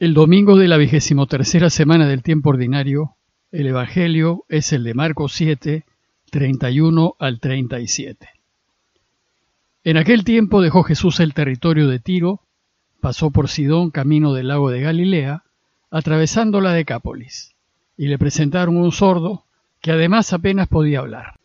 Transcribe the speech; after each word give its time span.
El 0.00 0.12
domingo 0.12 0.56
de 0.56 0.66
la 0.66 0.76
vigésimo 0.76 1.28
tercera 1.28 1.70
semana 1.70 2.08
del 2.08 2.24
tiempo 2.24 2.50
ordinario, 2.50 3.14
el 3.52 3.68
Evangelio 3.68 4.44
es 4.48 4.72
el 4.72 4.82
de 4.82 4.92
Marcos 4.92 5.34
7, 5.34 5.84
31 6.32 7.14
al 7.16 7.38
37. 7.38 8.28
En 9.84 9.96
aquel 9.96 10.24
tiempo 10.24 10.60
dejó 10.60 10.82
Jesús 10.82 11.20
el 11.20 11.32
territorio 11.32 11.86
de 11.86 12.00
Tiro, 12.00 12.40
pasó 13.00 13.30
por 13.30 13.48
Sidón 13.48 13.92
camino 13.92 14.32
del 14.32 14.48
lago 14.48 14.68
de 14.68 14.80
Galilea, 14.80 15.44
atravesando 15.92 16.60
la 16.60 16.72
Decápolis, 16.72 17.54
y 17.96 18.08
le 18.08 18.18
presentaron 18.18 18.76
un 18.76 18.90
sordo 18.90 19.44
que 19.80 19.92
además 19.92 20.32
apenas 20.32 20.66
podía 20.66 20.98
hablar, 20.98 21.38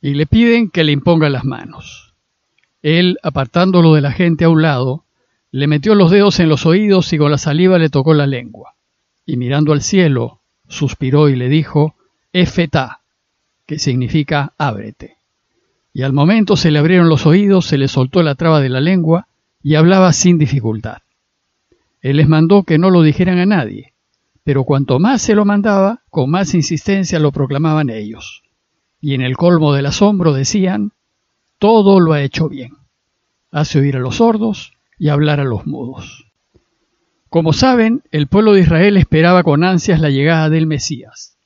y 0.00 0.14
le 0.14 0.24
piden 0.24 0.70
que 0.70 0.84
le 0.84 0.92
imponga 0.92 1.28
las 1.28 1.44
manos. 1.44 2.14
Él, 2.80 3.18
apartándolo 3.22 3.92
de 3.92 4.00
la 4.00 4.12
gente 4.12 4.46
a 4.46 4.48
un 4.48 4.62
lado, 4.62 5.01
le 5.52 5.66
metió 5.66 5.94
los 5.94 6.10
dedos 6.10 6.40
en 6.40 6.48
los 6.48 6.64
oídos 6.64 7.12
y 7.12 7.18
con 7.18 7.30
la 7.30 7.36
saliva 7.36 7.78
le 7.78 7.90
tocó 7.90 8.14
la 8.14 8.26
lengua. 8.26 8.74
Y 9.26 9.36
mirando 9.36 9.72
al 9.72 9.82
cielo, 9.82 10.40
suspiró 10.66 11.28
y 11.28 11.36
le 11.36 11.50
dijo, 11.50 11.94
Efetá, 12.32 13.02
que 13.66 13.78
significa 13.78 14.54
ábrete. 14.56 15.18
Y 15.92 16.02
al 16.02 16.14
momento 16.14 16.56
se 16.56 16.70
le 16.70 16.78
abrieron 16.78 17.10
los 17.10 17.26
oídos, 17.26 17.66
se 17.66 17.76
le 17.76 17.86
soltó 17.88 18.22
la 18.22 18.34
traba 18.34 18.60
de 18.60 18.70
la 18.70 18.80
lengua 18.80 19.28
y 19.62 19.74
hablaba 19.74 20.14
sin 20.14 20.38
dificultad. 20.38 21.02
Él 22.00 22.16
les 22.16 22.28
mandó 22.28 22.62
que 22.62 22.78
no 22.78 22.88
lo 22.88 23.02
dijeran 23.02 23.38
a 23.38 23.46
nadie, 23.46 23.92
pero 24.44 24.64
cuanto 24.64 24.98
más 24.98 25.20
se 25.20 25.34
lo 25.34 25.44
mandaba, 25.44 26.00
con 26.08 26.30
más 26.30 26.54
insistencia 26.54 27.18
lo 27.18 27.30
proclamaban 27.30 27.90
ellos. 27.90 28.42
Y 29.02 29.12
en 29.12 29.20
el 29.20 29.36
colmo 29.36 29.74
del 29.74 29.86
asombro 29.86 30.32
decían, 30.32 30.92
todo 31.58 32.00
lo 32.00 32.14
ha 32.14 32.22
hecho 32.22 32.48
bien. 32.48 32.72
Hace 33.50 33.80
oír 33.80 33.96
a 33.96 34.00
los 34.00 34.16
sordos, 34.16 34.72
y 35.02 35.08
hablar 35.08 35.40
a 35.40 35.44
los 35.44 35.66
mudos. 35.66 36.30
Como 37.28 37.52
saben, 37.52 38.04
el 38.12 38.28
pueblo 38.28 38.52
de 38.52 38.60
Israel 38.60 38.96
esperaba 38.96 39.42
con 39.42 39.64
ansias 39.64 39.98
la 39.98 40.10
llegada 40.10 40.48
del 40.48 40.68
Mesías. 40.68 41.36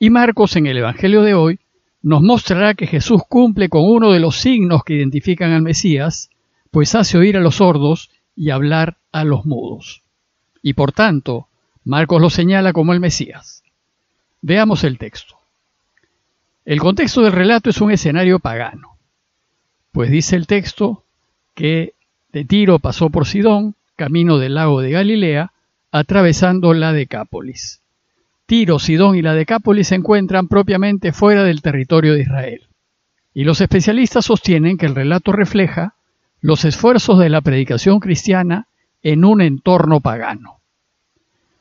Y 0.00 0.10
Marcos 0.10 0.56
en 0.56 0.66
el 0.66 0.78
Evangelio 0.78 1.22
de 1.22 1.32
hoy 1.32 1.60
nos 2.02 2.22
mostrará 2.22 2.74
que 2.74 2.88
Jesús 2.88 3.22
cumple 3.28 3.68
con 3.68 3.84
uno 3.84 4.10
de 4.10 4.18
los 4.18 4.34
signos 4.40 4.82
que 4.82 4.94
identifican 4.94 5.52
al 5.52 5.62
Mesías, 5.62 6.28
pues 6.72 6.96
hace 6.96 7.16
oír 7.16 7.36
a 7.36 7.40
los 7.40 7.54
sordos 7.54 8.10
y 8.34 8.50
hablar 8.50 8.96
a 9.12 9.22
los 9.22 9.46
mudos. 9.46 10.02
Y 10.60 10.72
por 10.72 10.90
tanto, 10.90 11.46
Marcos 11.84 12.20
lo 12.20 12.30
señala 12.30 12.72
como 12.72 12.94
el 12.94 12.98
Mesías. 12.98 13.62
Veamos 14.42 14.82
el 14.82 14.98
texto. 14.98 15.36
El 16.64 16.80
contexto 16.80 17.22
del 17.22 17.32
relato 17.32 17.70
es 17.70 17.80
un 17.80 17.92
escenario 17.92 18.40
pagano, 18.40 18.98
pues 19.92 20.10
dice 20.10 20.34
el 20.34 20.48
texto 20.48 21.04
que 21.54 21.94
de 22.34 22.44
Tiro 22.44 22.80
pasó 22.80 23.10
por 23.10 23.26
Sidón, 23.26 23.76
camino 23.94 24.38
del 24.38 24.54
lago 24.54 24.80
de 24.80 24.90
Galilea, 24.90 25.52
atravesando 25.92 26.74
la 26.74 26.92
Decápolis. 26.92 27.80
Tiro, 28.46 28.80
Sidón 28.80 29.14
y 29.14 29.22
la 29.22 29.34
Decápolis 29.34 29.86
se 29.86 29.94
encuentran 29.94 30.48
propiamente 30.48 31.12
fuera 31.12 31.44
del 31.44 31.62
territorio 31.62 32.12
de 32.12 32.22
Israel. 32.22 32.62
Y 33.34 33.44
los 33.44 33.60
especialistas 33.60 34.24
sostienen 34.24 34.78
que 34.78 34.86
el 34.86 34.96
relato 34.96 35.30
refleja 35.30 35.94
los 36.40 36.64
esfuerzos 36.64 37.20
de 37.20 37.28
la 37.28 37.40
predicación 37.40 38.00
cristiana 38.00 38.66
en 39.04 39.24
un 39.24 39.40
entorno 39.40 40.00
pagano. 40.00 40.58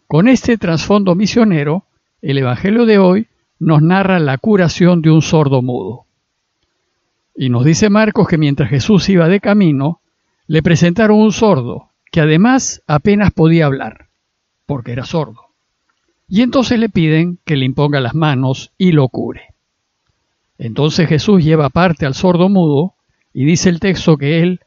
Con 0.08 0.28
este 0.28 0.58
trasfondo 0.58 1.14
misionero, 1.14 1.86
el 2.24 2.40
Evangelio 2.40 2.88
de 2.88 2.98
hoy 2.98 3.28
nos 3.60 3.84
narra 3.84 4.18
la 4.18 4.40
curación 4.40 5.04
de 5.04 5.12
un 5.12 5.22
sordo 5.22 5.62
mudo. 5.62 6.06
Y 7.36 7.50
nos 7.50 7.64
dice 7.64 7.92
Marcos 7.92 8.28
que 8.28 8.40
mientras 8.40 8.72
Jesús 8.72 9.08
iba 9.10 9.28
de 9.28 9.40
camino, 9.40 10.00
le 10.48 10.62
presentaron 10.62 11.20
un 11.20 11.32
sordo, 11.32 11.90
que 12.12 12.22
además 12.22 12.82
apenas 12.88 13.32
podía 13.32 13.66
hablar, 13.66 14.08
porque 14.66 14.92
era 14.92 15.06
sordo. 15.06 15.42
Y 16.28 16.42
entonces 16.42 16.80
le 16.80 16.90
piden 16.90 17.40
que 17.46 17.58
le 17.58 17.66
imponga 17.66 18.00
las 18.00 18.16
manos 18.16 18.72
y 18.78 18.92
lo 18.92 19.08
cure. 19.08 19.54
Entonces 20.58 21.08
Jesús 21.10 21.44
lleva 21.44 21.66
aparte 21.66 22.06
al 22.06 22.14
sordo 22.14 22.50
mudo 22.50 22.94
y 23.34 23.46
dice 23.46 23.70
el 23.70 23.80
texto 23.80 24.18
que 24.18 24.42
él, 24.42 24.60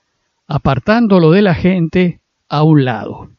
apartándolo 0.46 1.30
de 1.30 1.42
la 1.42 1.54
gente, 1.54 2.20
a 2.48 2.62
un 2.62 2.84
lado. 2.84 3.30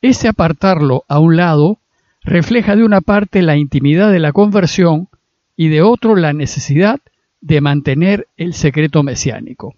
Ese 0.00 0.28
apartarlo 0.28 1.04
a 1.08 1.18
un 1.18 1.36
lado 1.36 1.78
refleja 2.22 2.76
de 2.76 2.84
una 2.84 3.00
parte 3.00 3.42
la 3.42 3.56
intimidad 3.56 4.12
de 4.12 4.20
la 4.20 4.32
conversión 4.32 5.08
y 5.56 5.68
de 5.68 5.82
otro 5.82 6.14
la 6.14 6.32
necesidad 6.32 7.00
de 7.40 7.60
mantener 7.60 8.28
el 8.36 8.54
secreto 8.54 9.02
mesiánico. 9.02 9.74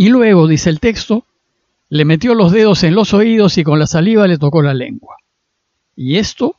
Y 0.00 0.10
luego, 0.10 0.46
dice 0.46 0.70
el 0.70 0.78
texto, 0.78 1.26
le 1.88 2.04
metió 2.04 2.36
los 2.36 2.52
dedos 2.52 2.84
en 2.84 2.94
los 2.94 3.12
oídos 3.14 3.58
y 3.58 3.64
con 3.64 3.80
la 3.80 3.88
saliva 3.88 4.28
le 4.28 4.38
tocó 4.38 4.62
la 4.62 4.72
lengua. 4.72 5.16
Y 5.96 6.18
esto 6.18 6.54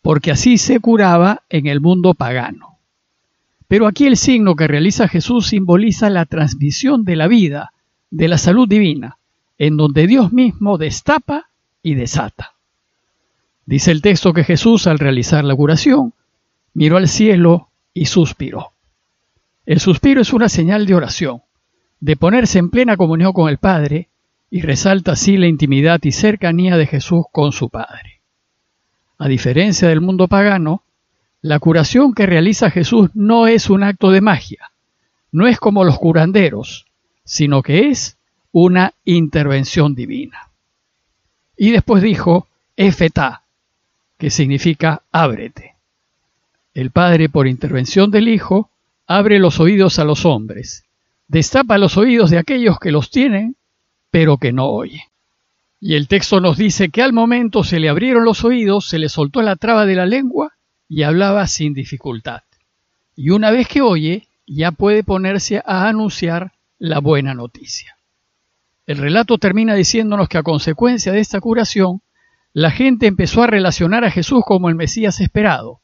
porque 0.00 0.30
así 0.30 0.58
se 0.58 0.78
curaba 0.78 1.42
en 1.48 1.66
el 1.66 1.80
mundo 1.80 2.14
pagano. 2.14 2.78
Pero 3.66 3.88
aquí 3.88 4.06
el 4.06 4.16
signo 4.16 4.54
que 4.54 4.68
realiza 4.68 5.08
Jesús 5.08 5.48
simboliza 5.48 6.08
la 6.08 6.24
transmisión 6.24 7.02
de 7.02 7.16
la 7.16 7.26
vida, 7.26 7.72
de 8.10 8.28
la 8.28 8.38
salud 8.38 8.68
divina, 8.68 9.18
en 9.58 9.76
donde 9.76 10.06
Dios 10.06 10.32
mismo 10.32 10.78
destapa 10.78 11.50
y 11.82 11.96
desata. 11.96 12.52
Dice 13.66 13.90
el 13.90 14.02
texto 14.02 14.32
que 14.32 14.44
Jesús 14.44 14.86
al 14.86 15.00
realizar 15.00 15.42
la 15.42 15.56
curación 15.56 16.14
miró 16.74 16.98
al 16.98 17.08
cielo 17.08 17.70
y 17.92 18.06
suspiró. 18.06 18.70
El 19.66 19.80
suspiro 19.80 20.20
es 20.20 20.32
una 20.32 20.48
señal 20.48 20.86
de 20.86 20.94
oración 20.94 21.42
de 22.04 22.16
ponerse 22.16 22.58
en 22.58 22.68
plena 22.68 22.98
comunión 22.98 23.32
con 23.32 23.48
el 23.48 23.56
Padre 23.56 24.10
y 24.50 24.60
resalta 24.60 25.12
así 25.12 25.38
la 25.38 25.46
intimidad 25.46 26.00
y 26.02 26.12
cercanía 26.12 26.76
de 26.76 26.86
Jesús 26.86 27.24
con 27.32 27.50
su 27.50 27.70
Padre. 27.70 28.20
A 29.16 29.26
diferencia 29.26 29.88
del 29.88 30.02
mundo 30.02 30.28
pagano, 30.28 30.82
la 31.40 31.58
curación 31.60 32.12
que 32.12 32.26
realiza 32.26 32.70
Jesús 32.70 33.08
no 33.14 33.46
es 33.46 33.70
un 33.70 33.82
acto 33.82 34.10
de 34.10 34.20
magia, 34.20 34.70
no 35.32 35.46
es 35.46 35.58
como 35.58 35.82
los 35.82 35.98
curanderos, 35.98 36.84
sino 37.24 37.62
que 37.62 37.88
es 37.88 38.18
una 38.52 38.92
intervención 39.06 39.94
divina. 39.94 40.50
Y 41.56 41.70
después 41.70 42.02
dijo, 42.02 42.48
Efetá, 42.76 43.44
que 44.18 44.28
significa 44.28 45.04
ábrete. 45.10 45.76
El 46.74 46.90
Padre, 46.90 47.30
por 47.30 47.46
intervención 47.46 48.10
del 48.10 48.28
Hijo, 48.28 48.68
abre 49.06 49.38
los 49.38 49.58
oídos 49.58 49.98
a 49.98 50.04
los 50.04 50.26
hombres 50.26 50.84
destapa 51.34 51.78
los 51.78 51.96
oídos 51.96 52.30
de 52.30 52.38
aquellos 52.38 52.78
que 52.78 52.92
los 52.92 53.10
tienen, 53.10 53.56
pero 54.12 54.38
que 54.38 54.52
no 54.52 54.66
oyen. 54.66 55.02
Y 55.80 55.94
el 55.94 56.06
texto 56.06 56.40
nos 56.40 56.56
dice 56.56 56.90
que 56.90 57.02
al 57.02 57.12
momento 57.12 57.64
se 57.64 57.80
le 57.80 57.88
abrieron 57.88 58.24
los 58.24 58.44
oídos, 58.44 58.86
se 58.88 59.00
le 59.00 59.08
soltó 59.08 59.42
la 59.42 59.56
traba 59.56 59.84
de 59.84 59.96
la 59.96 60.06
lengua 60.06 60.52
y 60.88 61.02
hablaba 61.02 61.48
sin 61.48 61.74
dificultad. 61.74 62.42
Y 63.16 63.30
una 63.30 63.50
vez 63.50 63.66
que 63.66 63.82
oye, 63.82 64.28
ya 64.46 64.70
puede 64.70 65.02
ponerse 65.02 65.60
a 65.66 65.88
anunciar 65.88 66.52
la 66.78 67.00
buena 67.00 67.34
noticia. 67.34 67.96
El 68.86 68.98
relato 68.98 69.36
termina 69.38 69.74
diciéndonos 69.74 70.28
que 70.28 70.38
a 70.38 70.44
consecuencia 70.44 71.10
de 71.10 71.18
esta 71.18 71.40
curación, 71.40 72.00
la 72.52 72.70
gente 72.70 73.08
empezó 73.08 73.42
a 73.42 73.48
relacionar 73.48 74.04
a 74.04 74.12
Jesús 74.12 74.44
como 74.46 74.68
el 74.68 74.76
Mesías 74.76 75.20
esperado, 75.20 75.80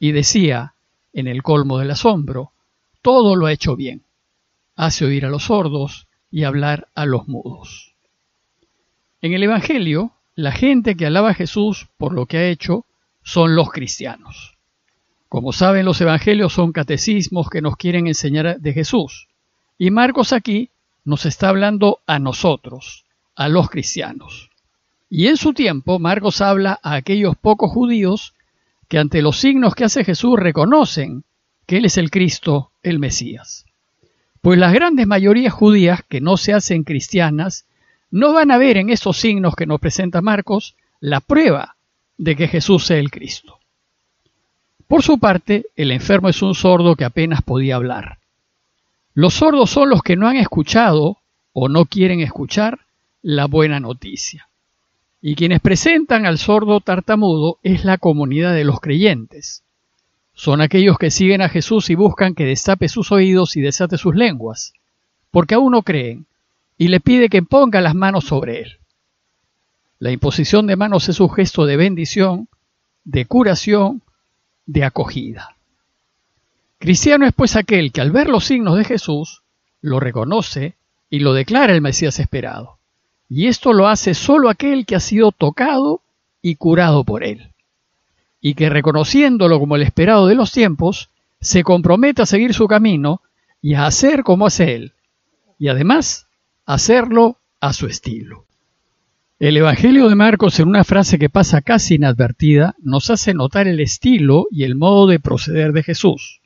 y 0.00 0.10
decía, 0.10 0.74
en 1.12 1.28
el 1.28 1.44
colmo 1.44 1.78
del 1.78 1.92
asombro, 1.92 2.50
todo 3.00 3.36
lo 3.36 3.46
ha 3.46 3.52
hecho 3.52 3.76
bien 3.76 4.07
hace 4.78 5.04
oír 5.04 5.26
a 5.26 5.28
los 5.28 5.46
sordos 5.46 6.06
y 6.30 6.44
hablar 6.44 6.86
a 6.94 7.04
los 7.04 7.26
mudos. 7.26 7.96
En 9.20 9.34
el 9.34 9.42
Evangelio, 9.42 10.12
la 10.36 10.52
gente 10.52 10.96
que 10.96 11.04
alaba 11.04 11.30
a 11.30 11.34
Jesús 11.34 11.88
por 11.96 12.12
lo 12.14 12.26
que 12.26 12.38
ha 12.38 12.48
hecho 12.48 12.86
son 13.24 13.56
los 13.56 13.70
cristianos. 13.70 14.56
Como 15.28 15.52
saben, 15.52 15.84
los 15.84 16.00
Evangelios 16.00 16.52
son 16.52 16.70
catecismos 16.70 17.50
que 17.50 17.60
nos 17.60 17.76
quieren 17.76 18.06
enseñar 18.06 18.60
de 18.60 18.72
Jesús. 18.72 19.26
Y 19.78 19.90
Marcos 19.90 20.32
aquí 20.32 20.70
nos 21.04 21.26
está 21.26 21.48
hablando 21.48 21.98
a 22.06 22.20
nosotros, 22.20 23.04
a 23.34 23.48
los 23.48 23.68
cristianos. 23.68 24.48
Y 25.10 25.26
en 25.26 25.36
su 25.36 25.54
tiempo, 25.54 25.98
Marcos 25.98 26.40
habla 26.40 26.78
a 26.84 26.94
aquellos 26.94 27.36
pocos 27.36 27.72
judíos 27.72 28.32
que 28.86 28.98
ante 28.98 29.22
los 29.22 29.40
signos 29.40 29.74
que 29.74 29.84
hace 29.84 30.04
Jesús 30.04 30.38
reconocen 30.38 31.24
que 31.66 31.78
Él 31.78 31.84
es 31.84 31.98
el 31.98 32.12
Cristo, 32.12 32.70
el 32.84 33.00
Mesías. 33.00 33.67
Pues 34.40 34.58
las 34.58 34.72
grandes 34.72 35.06
mayorías 35.06 35.52
judías 35.52 36.02
que 36.08 36.20
no 36.20 36.36
se 36.36 36.54
hacen 36.54 36.84
cristianas 36.84 37.66
no 38.10 38.32
van 38.32 38.50
a 38.50 38.58
ver 38.58 38.76
en 38.76 38.90
esos 38.90 39.18
signos 39.18 39.54
que 39.54 39.66
nos 39.66 39.80
presenta 39.80 40.22
Marcos 40.22 40.76
la 41.00 41.20
prueba 41.20 41.76
de 42.16 42.36
que 42.36 42.48
Jesús 42.48 42.86
sea 42.86 42.98
el 42.98 43.10
Cristo. 43.10 43.58
Por 44.86 45.02
su 45.02 45.18
parte, 45.18 45.66
el 45.76 45.90
enfermo 45.92 46.28
es 46.28 46.40
un 46.40 46.54
sordo 46.54 46.96
que 46.96 47.04
apenas 47.04 47.42
podía 47.42 47.76
hablar. 47.76 48.18
Los 49.14 49.34
sordos 49.34 49.70
son 49.70 49.90
los 49.90 50.02
que 50.02 50.16
no 50.16 50.28
han 50.28 50.36
escuchado 50.36 51.18
o 51.52 51.68
no 51.68 51.84
quieren 51.84 52.20
escuchar 52.20 52.80
la 53.20 53.46
buena 53.46 53.80
noticia. 53.80 54.48
Y 55.20 55.34
quienes 55.34 55.60
presentan 55.60 56.24
al 56.24 56.38
sordo 56.38 56.80
tartamudo 56.80 57.58
es 57.62 57.84
la 57.84 57.98
comunidad 57.98 58.54
de 58.54 58.64
los 58.64 58.80
creyentes, 58.80 59.64
son 60.38 60.60
aquellos 60.60 60.98
que 60.98 61.10
siguen 61.10 61.42
a 61.42 61.48
Jesús 61.48 61.90
y 61.90 61.96
buscan 61.96 62.36
que 62.36 62.44
destape 62.44 62.88
sus 62.88 63.10
oídos 63.10 63.56
y 63.56 63.60
desate 63.60 63.98
sus 63.98 64.14
lenguas, 64.14 64.72
porque 65.32 65.56
aún 65.56 65.72
no 65.72 65.82
creen, 65.82 66.26
y 66.76 66.86
le 66.86 67.00
pide 67.00 67.28
que 67.28 67.42
ponga 67.42 67.80
las 67.80 67.96
manos 67.96 68.26
sobre 68.26 68.60
él. 68.60 68.78
La 69.98 70.12
imposición 70.12 70.68
de 70.68 70.76
manos 70.76 71.08
es 71.08 71.18
un 71.18 71.28
gesto 71.28 71.66
de 71.66 71.76
bendición, 71.76 72.46
de 73.02 73.24
curación, 73.24 74.00
de 74.64 74.84
acogida. 74.84 75.56
Cristiano 76.78 77.26
es 77.26 77.32
pues 77.32 77.56
aquel 77.56 77.90
que 77.90 78.00
al 78.00 78.12
ver 78.12 78.28
los 78.28 78.44
signos 78.44 78.76
de 78.76 78.84
Jesús, 78.84 79.42
lo 79.80 79.98
reconoce 79.98 80.76
y 81.10 81.18
lo 81.18 81.34
declara 81.34 81.74
el 81.74 81.80
Mesías 81.80 82.20
esperado. 82.20 82.78
Y 83.28 83.48
esto 83.48 83.72
lo 83.72 83.88
hace 83.88 84.14
solo 84.14 84.50
aquel 84.50 84.86
que 84.86 84.94
ha 84.94 85.00
sido 85.00 85.32
tocado 85.32 86.00
y 86.42 86.54
curado 86.54 87.02
por 87.02 87.24
él. 87.24 87.50
Y 88.40 88.54
que 88.54 88.68
reconociéndolo 88.68 89.58
como 89.58 89.76
el 89.76 89.82
esperado 89.82 90.26
de 90.26 90.34
los 90.34 90.52
tiempos, 90.52 91.10
se 91.40 91.64
compromete 91.64 92.22
a 92.22 92.26
seguir 92.26 92.54
su 92.54 92.66
camino 92.66 93.22
y 93.60 93.74
a 93.74 93.86
hacer 93.86 94.22
como 94.22 94.46
hace 94.46 94.74
él. 94.74 94.92
Y 95.58 95.68
además, 95.68 96.28
hacerlo 96.66 97.38
a 97.60 97.72
su 97.72 97.86
estilo. 97.86 98.44
El 99.40 99.56
Evangelio 99.56 100.08
de 100.08 100.16
Marcos, 100.16 100.58
en 100.58 100.68
una 100.68 100.82
frase 100.82 101.18
que 101.18 101.28
pasa 101.28 101.62
casi 101.62 101.94
inadvertida, 101.94 102.74
nos 102.82 103.08
hace 103.08 103.34
notar 103.34 103.68
el 103.68 103.78
estilo 103.78 104.46
y 104.50 104.64
el 104.64 104.74
modo 104.74 105.06
de 105.06 105.20
proceder 105.20 105.72
de 105.72 105.84
Jesús. 105.84 106.40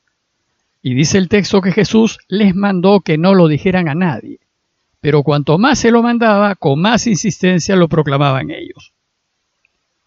Y 0.82 0.94
dice 0.94 1.16
el 1.16 1.28
texto 1.28 1.62
que 1.62 1.72
Jesús 1.72 2.18
les 2.28 2.54
mandó 2.54 3.00
que 3.00 3.16
no 3.16 3.34
lo 3.34 3.48
dijeran 3.48 3.88
a 3.88 3.94
nadie, 3.94 4.40
pero 5.00 5.22
cuanto 5.22 5.56
más 5.56 5.78
se 5.78 5.90
lo 5.90 6.02
mandaba, 6.02 6.54
con 6.54 6.80
más 6.80 7.06
insistencia 7.06 7.76
lo 7.76 7.88
proclamaban 7.88 8.50
ellos. 8.50 8.92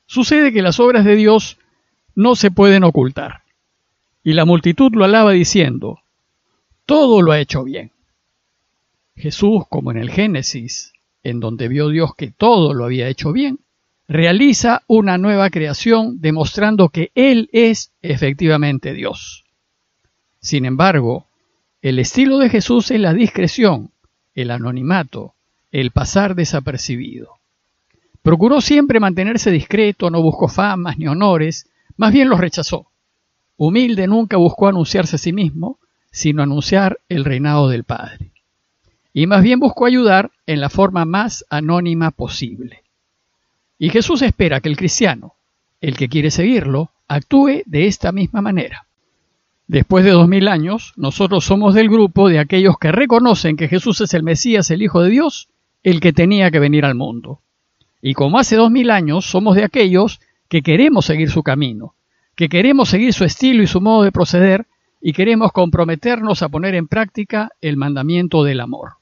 Sucede 0.05 0.53
que 0.53 0.61
las 0.61 0.79
obras 0.79 1.05
de 1.05 1.15
Dios 1.15 1.57
no 2.15 2.35
se 2.35 2.51
pueden 2.51 2.83
ocultar, 2.83 3.41
y 4.23 4.33
la 4.33 4.45
multitud 4.45 4.91
lo 4.93 5.05
alaba 5.05 5.31
diciendo, 5.31 5.99
todo 6.85 7.21
lo 7.21 7.31
ha 7.31 7.39
hecho 7.39 7.63
bien. 7.63 7.91
Jesús, 9.15 9.63
como 9.69 9.91
en 9.91 9.97
el 9.97 10.09
Génesis, 10.09 10.93
en 11.23 11.39
donde 11.39 11.67
vio 11.67 11.89
Dios 11.89 12.15
que 12.15 12.31
todo 12.31 12.73
lo 12.73 12.85
había 12.85 13.07
hecho 13.07 13.31
bien, 13.31 13.59
realiza 14.07 14.83
una 14.87 15.17
nueva 15.17 15.49
creación 15.49 16.21
demostrando 16.21 16.89
que 16.89 17.11
Él 17.15 17.49
es 17.51 17.91
efectivamente 18.01 18.93
Dios. 18.93 19.43
Sin 20.39 20.65
embargo, 20.65 21.27
el 21.81 21.99
estilo 21.99 22.37
de 22.37 22.49
Jesús 22.49 22.91
es 22.91 22.99
la 22.99 23.13
discreción, 23.13 23.91
el 24.35 24.51
anonimato, 24.51 25.33
el 25.71 25.91
pasar 25.91 26.35
desapercibido. 26.35 27.29
Procuró 28.21 28.61
siempre 28.61 28.99
mantenerse 28.99 29.51
discreto, 29.51 30.09
no 30.09 30.21
buscó 30.21 30.47
famas 30.47 30.97
ni 30.97 31.07
honores, 31.07 31.69
más 31.97 32.13
bien 32.13 32.29
los 32.29 32.39
rechazó. 32.39 32.87
Humilde 33.57 34.07
nunca 34.07 34.37
buscó 34.37 34.67
anunciarse 34.67 35.15
a 35.15 35.19
sí 35.19 35.31
mismo, 35.31 35.79
sino 36.11 36.43
anunciar 36.43 36.99
el 37.09 37.25
reinado 37.25 37.69
del 37.69 37.83
Padre. 37.83 38.31
Y 39.13 39.27
más 39.27 39.43
bien 39.43 39.59
buscó 39.59 39.85
ayudar 39.85 40.31
en 40.45 40.59
la 40.59 40.69
forma 40.69 41.05
más 41.05 41.45
anónima 41.49 42.11
posible. 42.11 42.83
Y 43.77 43.89
Jesús 43.89 44.21
espera 44.21 44.61
que 44.61 44.69
el 44.69 44.77
cristiano, 44.77 45.35
el 45.81 45.95
que 45.95 46.09
quiere 46.09 46.31
seguirlo, 46.31 46.91
actúe 47.07 47.63
de 47.65 47.87
esta 47.87 48.11
misma 48.11 48.41
manera. 48.41 48.87
Después 49.67 50.05
de 50.05 50.11
dos 50.11 50.27
mil 50.27 50.47
años, 50.47 50.93
nosotros 50.95 51.43
somos 51.43 51.73
del 51.73 51.89
grupo 51.89 52.29
de 52.29 52.39
aquellos 52.39 52.77
que 52.77 52.91
reconocen 52.91 53.57
que 53.57 53.67
Jesús 53.67 53.99
es 54.01 54.13
el 54.13 54.23
Mesías, 54.23 54.69
el 54.69 54.81
Hijo 54.81 55.01
de 55.01 55.09
Dios, 55.09 55.49
el 55.83 55.99
que 55.99 56.13
tenía 56.13 56.51
que 56.51 56.59
venir 56.59 56.85
al 56.85 56.95
mundo. 56.95 57.41
Y 58.01 58.13
como 58.13 58.37
hace 58.37 58.55
dos 58.55 58.69
mil 58.69 58.91
años, 58.91 59.25
somos 59.25 59.55
de 59.55 59.63
aquellos 59.63 60.19
que 60.47 60.61
queremos 60.61 61.05
seguir 61.05 61.29
su 61.29 61.43
camino, 61.43 61.95
que 62.35 62.49
queremos 62.49 62.89
seguir 62.89 63.13
su 63.13 63.23
estilo 63.23 63.63
y 63.63 63.67
su 63.67 63.81
modo 63.81 64.03
de 64.03 64.11
proceder, 64.11 64.67
y 65.01 65.13
queremos 65.13 65.51
comprometernos 65.51 66.41
a 66.41 66.49
poner 66.49 66.73
en 66.75 66.87
práctica 66.87 67.51
el 67.61 67.77
mandamiento 67.77 68.43
del 68.43 68.59
amor. 68.59 68.93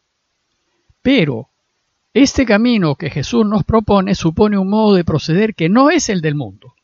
Pero 1.02 1.50
este 2.14 2.46
camino 2.46 2.96
que 2.96 3.10
Jesús 3.10 3.46
nos 3.46 3.64
propone 3.64 4.14
supone 4.14 4.58
un 4.58 4.70
modo 4.70 4.96
de 4.96 5.04
proceder 5.04 5.56
que 5.56 5.70
no 5.70 5.90
es 5.90 6.10
el 6.10 6.22
del 6.22 6.36
mundo. 6.36 6.76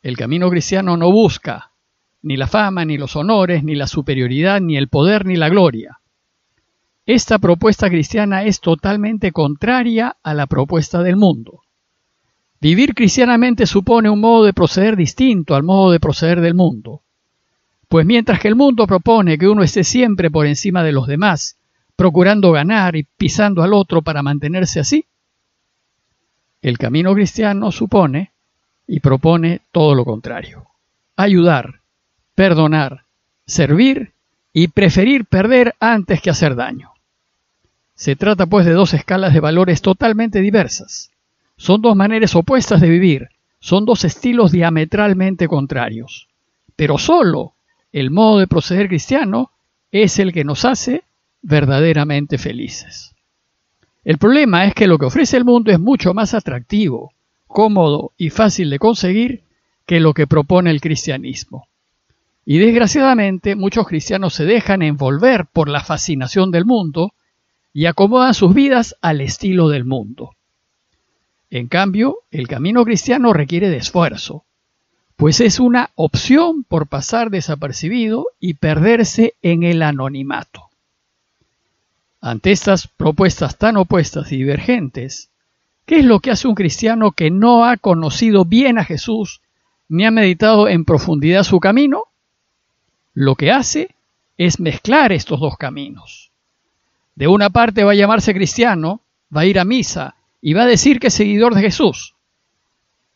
El 0.00 0.16
camino 0.16 0.48
cristiano 0.48 0.96
no 0.96 1.10
busca 1.10 1.72
ni 2.22 2.36
la 2.36 2.46
fama, 2.46 2.84
ni 2.84 2.98
los 2.98 3.14
honores, 3.14 3.62
ni 3.62 3.74
la 3.74 3.86
superioridad, 3.86 4.60
ni 4.60 4.76
el 4.76 4.88
poder, 4.88 5.26
ni 5.26 5.36
la 5.36 5.48
gloria. 5.48 6.00
Esta 7.04 7.38
propuesta 7.38 7.88
cristiana 7.88 8.42
es 8.42 8.60
totalmente 8.60 9.30
contraria 9.30 10.16
a 10.22 10.34
la 10.34 10.46
propuesta 10.46 11.04
del 11.04 11.16
mundo. 11.16 11.62
Vivir 12.60 12.94
cristianamente 12.94 13.66
supone 13.66 14.08
un 14.08 14.20
modo 14.20 14.44
de 14.44 14.52
proceder 14.52 14.96
distinto 14.96 15.54
al 15.54 15.62
modo 15.62 15.92
de 15.92 16.00
proceder 16.00 16.40
del 16.40 16.54
mundo. 16.54 17.02
Pues 17.88 18.06
mientras 18.06 18.40
que 18.40 18.48
el 18.48 18.56
mundo 18.56 18.86
propone 18.86 19.38
que 19.38 19.48
uno 19.48 19.62
esté 19.62 19.84
siempre 19.84 20.30
por 20.30 20.46
encima 20.46 20.82
de 20.82 20.92
los 20.92 21.06
demás, 21.06 21.56
procurando 21.94 22.52
ganar 22.52 22.96
y 22.96 23.04
pisando 23.04 23.62
al 23.62 23.72
otro 23.72 24.02
para 24.02 24.22
mantenerse 24.22 24.80
así, 24.80 25.04
el 26.62 26.78
camino 26.78 27.14
cristiano 27.14 27.70
supone 27.70 28.32
y 28.86 29.00
propone 29.00 29.60
todo 29.70 29.94
lo 29.94 30.04
contrario. 30.04 30.66
Ayudar, 31.16 31.80
perdonar, 32.34 33.04
servir 33.46 34.12
y 34.52 34.68
preferir 34.68 35.26
perder 35.26 35.74
antes 35.78 36.20
que 36.20 36.30
hacer 36.30 36.56
daño. 36.56 36.92
Se 37.94 38.16
trata 38.16 38.46
pues 38.46 38.66
de 38.66 38.72
dos 38.72 38.94
escalas 38.94 39.32
de 39.32 39.40
valores 39.40 39.80
totalmente 39.80 40.40
diversas. 40.40 41.10
Son 41.56 41.80
dos 41.80 41.96
maneras 41.96 42.34
opuestas 42.34 42.80
de 42.80 42.88
vivir, 42.88 43.28
son 43.60 43.84
dos 43.84 44.04
estilos 44.04 44.52
diametralmente 44.52 45.48
contrarios. 45.48 46.28
Pero 46.76 46.98
solo 46.98 47.54
el 47.92 48.10
modo 48.10 48.38
de 48.38 48.46
proceder 48.46 48.88
cristiano 48.88 49.50
es 49.90 50.18
el 50.18 50.32
que 50.32 50.44
nos 50.44 50.64
hace 50.64 51.04
verdaderamente 51.42 52.38
felices. 52.38 53.14
El 54.04 54.18
problema 54.18 54.66
es 54.66 54.74
que 54.74 54.86
lo 54.86 54.98
que 54.98 55.06
ofrece 55.06 55.36
el 55.36 55.44
mundo 55.44 55.72
es 55.72 55.80
mucho 55.80 56.14
más 56.14 56.34
atractivo, 56.34 57.12
cómodo 57.46 58.12
y 58.16 58.30
fácil 58.30 58.70
de 58.70 58.78
conseguir 58.78 59.42
que 59.86 59.98
lo 59.98 60.14
que 60.14 60.26
propone 60.26 60.70
el 60.70 60.80
cristianismo. 60.80 61.66
Y 62.44 62.58
desgraciadamente 62.58 63.56
muchos 63.56 63.88
cristianos 63.88 64.34
se 64.34 64.44
dejan 64.44 64.82
envolver 64.82 65.46
por 65.46 65.68
la 65.68 65.82
fascinación 65.82 66.52
del 66.52 66.64
mundo 66.64 67.14
y 67.72 67.86
acomodan 67.86 68.34
sus 68.34 68.54
vidas 68.54 68.94
al 69.00 69.20
estilo 69.20 69.68
del 69.68 69.84
mundo. 69.84 70.35
En 71.56 71.68
cambio, 71.68 72.18
el 72.30 72.48
camino 72.48 72.84
cristiano 72.84 73.32
requiere 73.32 73.70
de 73.70 73.78
esfuerzo, 73.78 74.44
pues 75.16 75.40
es 75.40 75.58
una 75.58 75.88
opción 75.94 76.64
por 76.64 76.86
pasar 76.86 77.30
desapercibido 77.30 78.26
y 78.38 78.54
perderse 78.54 79.36
en 79.40 79.62
el 79.62 79.80
anonimato. 79.80 80.64
Ante 82.20 82.52
estas 82.52 82.88
propuestas 82.88 83.56
tan 83.56 83.78
opuestas 83.78 84.32
y 84.32 84.36
divergentes, 84.36 85.30
¿qué 85.86 86.00
es 86.00 86.04
lo 86.04 86.20
que 86.20 86.30
hace 86.30 86.46
un 86.46 86.54
cristiano 86.54 87.12
que 87.12 87.30
no 87.30 87.64
ha 87.64 87.78
conocido 87.78 88.44
bien 88.44 88.76
a 88.76 88.84
Jesús 88.84 89.40
ni 89.88 90.04
ha 90.04 90.10
meditado 90.10 90.68
en 90.68 90.84
profundidad 90.84 91.42
su 91.42 91.58
camino? 91.58 92.04
lo 93.14 93.34
que 93.34 93.50
hace 93.50 93.94
es 94.36 94.60
mezclar 94.60 95.10
estos 95.10 95.40
dos 95.40 95.56
caminos. 95.56 96.32
De 97.14 97.28
una 97.28 97.48
parte 97.48 97.82
va 97.82 97.92
a 97.92 97.94
llamarse 97.94 98.34
cristiano, 98.34 99.00
va 99.34 99.40
a 99.40 99.46
ir 99.46 99.58
a 99.58 99.64
misa 99.64 100.15
y 100.40 100.54
va 100.54 100.62
a 100.62 100.66
decir 100.66 101.00
que 101.00 101.08
es 101.08 101.14
seguidor 101.14 101.54
de 101.54 101.62
Jesús, 101.62 102.14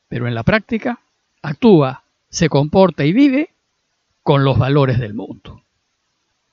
pero 0.08 0.26
en 0.26 0.34
la 0.34 0.42
práctica 0.42 1.00
actúa, 1.42 2.04
se 2.28 2.48
comporta 2.48 3.04
y 3.04 3.12
vive 3.12 3.50
con 4.22 4.44
los 4.44 4.58
valores 4.58 4.98
del 4.98 5.14
mundo. 5.14 5.62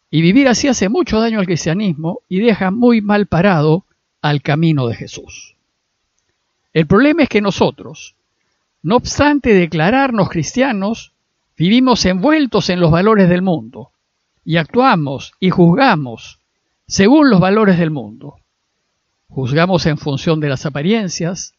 Y 0.09 0.21
vivir 0.21 0.47
así 0.47 0.67
hace 0.67 0.89
mucho 0.89 1.19
daño 1.19 1.39
al 1.39 1.45
cristianismo 1.45 2.21
y 2.29 2.39
deja 2.39 2.71
muy 2.71 3.01
mal 3.01 3.27
parado 3.27 3.85
al 4.21 4.41
camino 4.41 4.87
de 4.87 4.95
Jesús. 4.95 5.55
El 6.73 6.87
problema 6.87 7.23
es 7.23 7.29
que 7.29 7.41
nosotros, 7.41 8.15
no 8.83 8.95
obstante 8.95 9.53
declararnos 9.53 10.29
cristianos, 10.29 11.13
Vivimos 11.57 12.05
envueltos 12.05 12.69
en 12.69 12.79
los 12.79 12.91
valores 12.91 13.27
del 13.29 13.41
mundo 13.41 13.89
y 14.45 14.57
actuamos 14.57 15.33
y 15.39 15.49
juzgamos 15.49 16.39
según 16.85 17.31
los 17.31 17.39
valores 17.39 17.79
del 17.79 17.89
mundo. 17.89 18.35
Juzgamos 19.29 19.85
en 19.85 19.97
función 19.97 20.39
de 20.39 20.49
las 20.49 20.65
apariencias, 20.65 21.53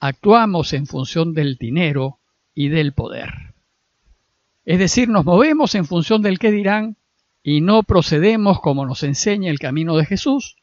actuamos 0.00 0.72
en 0.72 0.86
función 0.86 1.34
del 1.34 1.56
dinero 1.56 2.18
y 2.54 2.68
del 2.68 2.92
poder. 2.92 3.54
Es 4.64 4.78
decir, 4.78 5.08
nos 5.08 5.24
movemos 5.24 5.74
en 5.74 5.86
función 5.86 6.22
del 6.22 6.38
que 6.38 6.50
dirán 6.50 6.96
y 7.42 7.60
no 7.60 7.82
procedemos 7.82 8.60
como 8.60 8.86
nos 8.86 9.02
enseña 9.02 9.50
el 9.50 9.58
camino 9.58 9.96
de 9.96 10.04
Jesús 10.04 10.56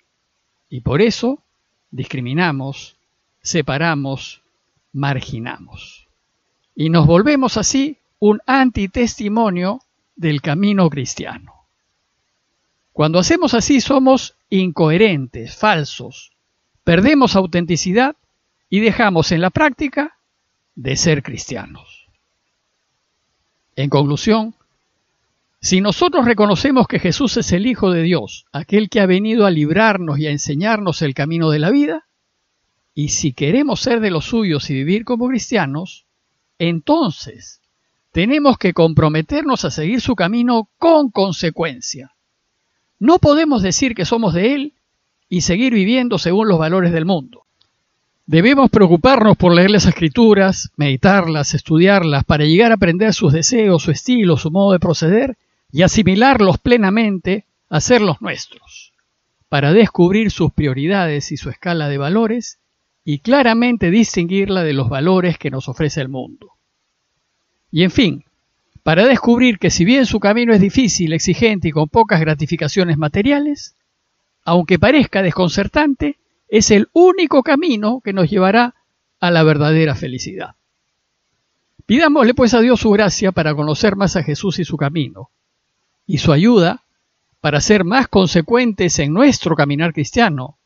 y 0.69 0.81
por 0.81 1.01
eso 1.01 1.43
discriminamos, 1.91 2.97
separamos, 3.41 4.41
marginamos. 4.93 6.07
Y 6.75 6.89
nos 6.89 7.07
volvemos 7.07 7.57
así 7.57 7.97
un 8.19 8.41
antitestimonio 8.45 9.81
del 10.15 10.41
camino 10.41 10.89
cristiano. 10.89 11.53
Cuando 12.91 13.19
hacemos 13.19 13.53
así 13.53 13.81
somos 13.81 14.35
incoherentes, 14.49 15.55
falsos, 15.55 16.34
perdemos 16.85 17.35
autenticidad 17.35 18.15
y 18.69 18.79
dejamos 18.79 19.33
en 19.33 19.41
la 19.41 19.49
práctica 19.49 20.17
de 20.75 20.95
ser 20.95 21.23
cristianos. 21.23 22.07
En 23.75 23.89
conclusión, 23.89 24.55
si 25.59 25.81
nosotros 25.81 26.25
reconocemos 26.25 26.87
que 26.87 26.99
Jesús 26.99 27.35
es 27.37 27.51
el 27.51 27.65
Hijo 27.65 27.91
de 27.91 28.03
Dios, 28.03 28.45
aquel 28.53 28.89
que 28.89 29.01
ha 29.01 29.07
venido 29.07 29.45
a 29.45 29.51
librarnos 29.51 30.19
y 30.19 30.27
a 30.27 30.31
enseñarnos 30.31 31.01
el 31.01 31.13
camino 31.13 31.49
de 31.49 31.59
la 31.59 31.71
vida, 31.71 32.05
Y 32.97 33.09
si 33.09 33.33
queremos 33.33 33.81
ser 33.81 33.99
de 33.99 34.09
los 34.09 34.25
suyos 34.25 34.69
y 34.69 34.73
vivir 34.73 35.03
como 35.03 35.27
cristianos, 35.27 36.05
entonces 36.57 37.59
tenemos 38.13 38.57
que 38.57 38.73
comprometernos 38.73 39.65
a 39.65 39.69
seguir 39.69 39.99
su 39.99 40.15
camino 40.15 40.69
con 40.77 41.11
consecuencia. 41.11 42.15
No 42.97 43.19
podemos 43.19 43.61
decir 43.61 43.93
que 43.93 44.05
somos 44.05 44.33
de 44.33 44.55
Él 44.55 44.73
y 45.29 45.41
seguir 45.41 45.73
viviendo 45.73 46.17
según 46.17 46.47
los 46.47 46.59
valores 46.59 46.91
del 46.91 47.05
mundo. 47.05 47.45
Debemos 48.27 48.71
preocuparnos 48.71 49.37
por 49.37 49.53
leer 49.53 49.69
las 49.69 49.85
escrituras, 49.85 50.71
meditarlas, 50.77 51.53
estudiarlas, 51.53 52.23
para 52.23 52.45
llegar 52.45 52.71
a 52.71 52.75
aprender 52.75 53.13
sus 53.13 53.33
deseos, 53.33 53.83
su 53.83 53.91
estilo, 53.91 54.37
su 54.37 54.49
modo 54.49 54.71
de 54.71 54.79
proceder 54.79 55.37
y 55.71 55.83
asimilarlos 55.83 56.57
plenamente, 56.57 57.45
hacerlos 57.69 58.21
nuestros, 58.21 58.93
para 59.47 59.73
descubrir 59.73 60.31
sus 60.31 60.51
prioridades 60.51 61.31
y 61.31 61.37
su 61.37 61.49
escala 61.49 61.87
de 61.87 61.99
valores 61.99 62.57
y 63.03 63.19
claramente 63.19 63.91
distinguirla 63.91 64.63
de 64.63 64.73
los 64.73 64.89
valores 64.89 65.37
que 65.37 65.51
nos 65.51 65.69
ofrece 65.69 66.01
el 66.01 66.09
mundo. 66.09 66.53
Y 67.69 67.83
en 67.83 67.91
fin, 67.91 68.23
para 68.81 69.05
descubrir 69.05 69.59
que 69.59 69.69
si 69.69 69.85
bien 69.85 70.07
su 70.07 70.19
camino 70.19 70.53
es 70.53 70.61
difícil, 70.61 71.13
exigente 71.13 71.67
y 71.67 71.71
con 71.71 71.89
pocas 71.89 72.19
gratificaciones 72.19 72.97
materiales, 72.97 73.75
aunque 74.45 74.79
parezca 74.79 75.23
desconcertante, 75.23 76.17
es 76.47 76.71
el 76.71 76.87
único 76.93 77.43
camino 77.43 77.99
que 78.01 78.13
nos 78.13 78.29
llevará 78.29 78.75
a 79.19 79.31
la 79.31 79.43
verdadera 79.43 79.95
felicidad. 79.95 80.55
Pidámosle 81.85 82.33
pues 82.33 82.53
a 82.53 82.61
Dios 82.61 82.79
su 82.79 82.91
gracia 82.91 83.31
para 83.31 83.55
conocer 83.55 83.95
más 83.95 84.15
a 84.15 84.23
Jesús 84.23 84.59
y 84.59 84.65
su 84.65 84.77
camino, 84.77 85.31
y 86.05 86.19
su 86.19 86.31
ayuda 86.31 86.83
para 87.41 87.59
ser 87.59 87.83
más 87.83 88.07
consecuentes 88.07 88.97
en 88.99 89.13
nuestro 89.13 89.55
caminar 89.55 89.93
cristiano 89.93 90.57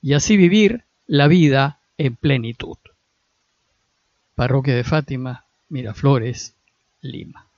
y 0.00 0.12
así 0.14 0.36
vivir 0.36 0.84
la 1.06 1.26
vida 1.26 1.80
en 1.98 2.16
plenitud. 2.16 2.76
Parroquia 4.34 4.74
de 4.74 4.84
Fátima, 4.84 5.46
Miraflores, 5.68 6.54
Lima. 7.00 7.51